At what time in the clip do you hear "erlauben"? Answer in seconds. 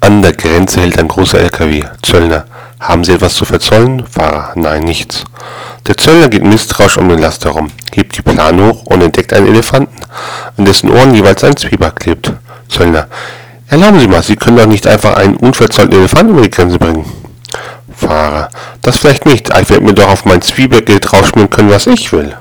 13.68-14.00